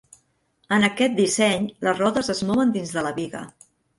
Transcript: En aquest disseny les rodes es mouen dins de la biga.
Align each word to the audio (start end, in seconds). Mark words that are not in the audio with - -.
En 0.77 0.85
aquest 0.87 1.13
disseny 1.19 1.67
les 1.87 2.01
rodes 2.03 2.33
es 2.37 2.43
mouen 2.51 2.75
dins 2.79 2.97
de 2.99 3.07
la 3.09 3.15
biga. 3.23 3.45